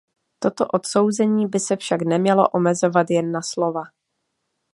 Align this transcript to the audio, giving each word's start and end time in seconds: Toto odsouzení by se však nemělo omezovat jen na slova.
Toto 0.39 0.67
odsouzení 0.67 1.47
by 1.47 1.59
se 1.59 1.75
však 1.75 2.01
nemělo 2.01 2.49
omezovat 2.49 3.07
jen 3.09 3.31
na 3.31 3.41
slova. 3.41 3.81